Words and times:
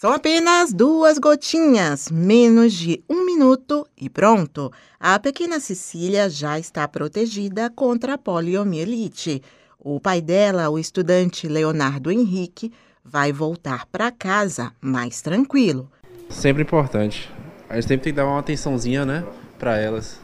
São 0.00 0.12
apenas 0.12 0.72
duas 0.72 1.18
gotinhas, 1.18 2.08
menos 2.08 2.72
de 2.72 3.02
um 3.10 3.26
minuto 3.26 3.84
e 4.00 4.08
pronto. 4.08 4.70
A 5.00 5.18
pequena 5.18 5.58
Cecília 5.58 6.30
já 6.30 6.56
está 6.56 6.86
protegida 6.86 7.68
contra 7.68 8.14
a 8.14 8.18
poliomielite. 8.18 9.42
O 9.76 9.98
pai 9.98 10.20
dela, 10.20 10.70
o 10.70 10.78
estudante 10.78 11.48
Leonardo 11.48 12.12
Henrique, 12.12 12.72
vai 13.04 13.32
voltar 13.32 13.86
para 13.86 14.12
casa 14.12 14.72
mais 14.80 15.20
tranquilo. 15.20 15.90
Sempre 16.30 16.62
importante. 16.62 17.28
A 17.68 17.74
gente 17.74 17.88
sempre 17.88 18.04
tem 18.04 18.12
que 18.12 18.18
dar 18.18 18.26
uma 18.26 18.38
atençãozinha, 18.38 19.04
né, 19.04 19.26
para 19.58 19.78
elas. 19.78 20.20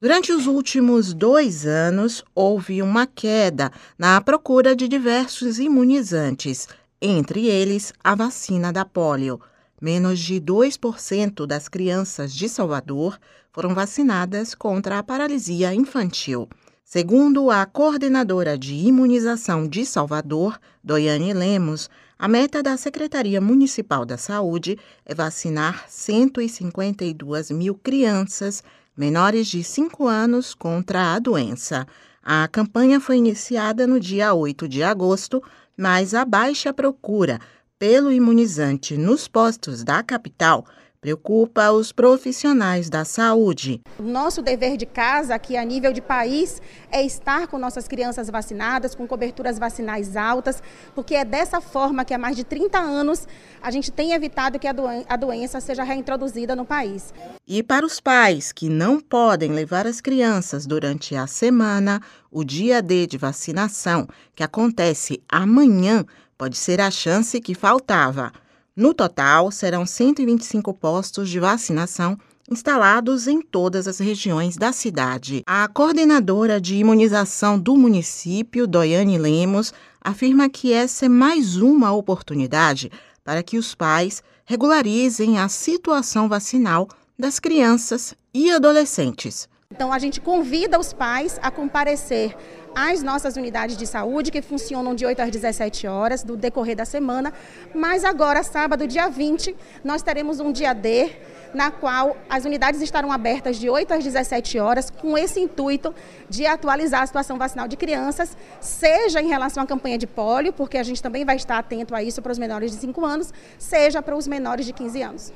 Durante 0.00 0.32
os 0.32 0.46
últimos 0.46 1.12
dois 1.12 1.66
anos, 1.66 2.24
houve 2.34 2.80
uma 2.80 3.06
queda 3.06 3.70
na 3.98 4.18
procura 4.18 4.74
de 4.74 4.88
diversos 4.88 5.58
imunizantes 5.58 6.66
entre 7.00 7.46
eles 7.46 7.92
a 8.02 8.14
vacina 8.14 8.72
da 8.72 8.84
polio. 8.84 9.40
Menos 9.80 10.18
de 10.18 10.40
2% 10.40 11.46
das 11.46 11.68
crianças 11.68 12.32
de 12.34 12.48
Salvador 12.48 13.18
foram 13.52 13.74
vacinadas 13.74 14.54
contra 14.54 14.98
a 14.98 15.02
paralisia 15.02 15.74
infantil. 15.74 16.48
Segundo 16.84 17.50
a 17.50 17.66
coordenadora 17.66 18.56
de 18.56 18.74
imunização 18.74 19.66
de 19.66 19.84
Salvador, 19.84 20.58
Doiane 20.82 21.32
Lemos, 21.32 21.90
a 22.18 22.28
meta 22.28 22.62
da 22.62 22.76
Secretaria 22.76 23.40
Municipal 23.40 24.06
da 24.06 24.16
Saúde 24.16 24.78
é 25.04 25.14
vacinar 25.14 25.84
152 25.88 27.50
mil 27.50 27.74
crianças 27.74 28.62
menores 28.96 29.46
de 29.48 29.62
5 29.62 30.06
anos 30.06 30.54
contra 30.54 31.14
a 31.14 31.18
doença. 31.18 31.86
A 32.22 32.48
campanha 32.48 32.98
foi 32.98 33.18
iniciada 33.18 33.86
no 33.86 34.00
dia 34.00 34.32
8 34.32 34.68
de 34.68 34.82
agosto 34.82 35.42
mas 35.76 36.14
a 36.14 36.24
baixa 36.24 36.72
procura 36.72 37.38
pelo 37.78 38.10
imunizante 38.10 38.96
nos 38.96 39.28
postos 39.28 39.84
da 39.84 40.02
capital 40.02 40.64
preocupa 41.06 41.70
os 41.70 41.92
profissionais 41.92 42.90
da 42.90 43.04
saúde. 43.04 43.80
Nosso 43.96 44.42
dever 44.42 44.76
de 44.76 44.84
casa 44.84 45.36
aqui 45.36 45.56
a 45.56 45.64
nível 45.64 45.92
de 45.92 46.02
país 46.02 46.60
é 46.90 47.00
estar 47.00 47.46
com 47.46 47.58
nossas 47.58 47.86
crianças 47.86 48.28
vacinadas, 48.28 48.92
com 48.92 49.06
coberturas 49.06 49.56
vacinais 49.56 50.16
altas, 50.16 50.60
porque 50.96 51.14
é 51.14 51.24
dessa 51.24 51.60
forma 51.60 52.04
que 52.04 52.12
há 52.12 52.18
mais 52.18 52.34
de 52.34 52.42
30 52.42 52.76
anos 52.80 53.28
a 53.62 53.70
gente 53.70 53.92
tem 53.92 54.14
evitado 54.14 54.58
que 54.58 54.66
a, 54.66 54.72
doen 54.72 55.04
a 55.08 55.16
doença 55.16 55.60
seja 55.60 55.84
reintroduzida 55.84 56.56
no 56.56 56.64
país. 56.64 57.14
E 57.46 57.62
para 57.62 57.86
os 57.86 58.00
pais 58.00 58.50
que 58.50 58.68
não 58.68 58.98
podem 59.00 59.52
levar 59.52 59.86
as 59.86 60.00
crianças 60.00 60.66
durante 60.66 61.14
a 61.14 61.28
semana, 61.28 62.02
o 62.32 62.42
dia 62.42 62.82
D 62.82 63.06
de 63.06 63.16
vacinação, 63.16 64.08
que 64.34 64.42
acontece 64.42 65.22
amanhã, 65.28 66.04
pode 66.36 66.56
ser 66.56 66.80
a 66.80 66.90
chance 66.90 67.40
que 67.40 67.54
faltava. 67.54 68.32
No 68.76 68.92
total, 68.92 69.50
serão 69.50 69.86
125 69.86 70.74
postos 70.74 71.30
de 71.30 71.40
vacinação 71.40 72.18
instalados 72.50 73.26
em 73.26 73.40
todas 73.40 73.88
as 73.88 73.98
regiões 73.98 74.58
da 74.58 74.70
cidade. 74.70 75.42
A 75.46 75.66
coordenadora 75.66 76.60
de 76.60 76.76
imunização 76.76 77.58
do 77.58 77.74
município, 77.74 78.66
Doiane 78.66 79.16
Lemos, 79.16 79.72
afirma 79.98 80.50
que 80.50 80.74
essa 80.74 81.06
é 81.06 81.08
mais 81.08 81.56
uma 81.56 81.90
oportunidade 81.90 82.92
para 83.24 83.42
que 83.42 83.56
os 83.56 83.74
pais 83.74 84.22
regularizem 84.44 85.38
a 85.38 85.48
situação 85.48 86.28
vacinal 86.28 86.86
das 87.18 87.40
crianças 87.40 88.14
e 88.34 88.50
adolescentes. 88.50 89.48
Então, 89.76 89.92
a 89.92 89.98
gente 89.98 90.20
convida 90.20 90.78
os 90.78 90.92
pais 90.92 91.38
a 91.42 91.50
comparecer 91.50 92.34
às 92.74 93.02
nossas 93.02 93.36
unidades 93.36 93.76
de 93.76 93.86
saúde, 93.86 94.30
que 94.30 94.40
funcionam 94.40 94.94
de 94.94 95.04
8 95.04 95.20
às 95.20 95.30
17 95.30 95.86
horas, 95.86 96.22
do 96.22 96.36
decorrer 96.36 96.76
da 96.76 96.84
semana. 96.84 97.32
Mas 97.74 98.04
agora, 98.04 98.42
sábado, 98.42 98.86
dia 98.86 99.08
20, 99.08 99.56
nós 99.84 100.02
teremos 100.02 100.40
um 100.40 100.52
dia 100.52 100.72
D, 100.72 101.10
na 101.52 101.70
qual 101.70 102.16
as 102.28 102.44
unidades 102.44 102.80
estarão 102.80 103.10
abertas 103.10 103.56
de 103.56 103.68
8 103.68 103.92
às 103.92 104.04
17 104.04 104.58
horas, 104.58 104.88
com 104.88 105.18
esse 105.18 105.40
intuito 105.40 105.94
de 106.28 106.46
atualizar 106.46 107.02
a 107.02 107.06
situação 107.06 107.36
vacinal 107.36 107.66
de 107.66 107.76
crianças, 107.76 108.36
seja 108.60 109.20
em 109.20 109.28
relação 109.28 109.62
à 109.62 109.66
campanha 109.66 109.98
de 109.98 110.06
pólio, 110.06 110.52
porque 110.52 110.78
a 110.78 110.82
gente 110.82 111.02
também 111.02 111.24
vai 111.24 111.36
estar 111.36 111.58
atento 111.58 111.94
a 111.94 112.02
isso 112.02 112.22
para 112.22 112.32
os 112.32 112.38
menores 112.38 112.70
de 112.70 112.78
5 112.78 113.04
anos, 113.04 113.32
seja 113.58 114.00
para 114.00 114.16
os 114.16 114.28
menores 114.28 114.64
de 114.64 114.72
15 114.72 115.02
anos. 115.02 115.32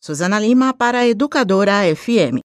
Suzana 0.00 0.38
Lima 0.38 0.74
para 0.74 0.98
a 0.98 1.06
Educadora 1.06 1.82
FM. 1.94 2.42